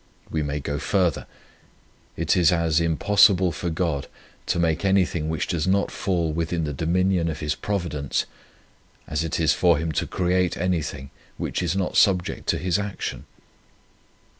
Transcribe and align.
We 0.31 0.41
may 0.41 0.59
go 0.59 0.79
further: 0.79 1.27
it 2.17 2.35
is 2.35 2.51
as 2.51 2.81
impossible 2.81 3.51
for 3.51 3.69
God 3.69 4.07
to 4.47 4.57
make 4.57 4.83
anything 4.83 5.29
which 5.29 5.45
does 5.45 5.67
not 5.67 5.91
fall 5.91 6.33
within 6.33 6.63
the 6.63 6.73
dominion 6.73 7.29
of 7.29 7.39
His 7.39 7.53
Provi 7.53 7.89
dence 7.89 8.25
as 9.07 9.23
it 9.23 9.39
is 9.39 9.53
for 9.53 9.77
Him 9.77 9.91
to 9.91 10.07
create 10.07 10.57
anything 10.57 11.11
which 11.37 11.61
is 11.61 11.75
not 11.75 11.97
subject 11.97 12.47
to 12.47 12.57
His 12.57 12.79
action. 12.79 13.25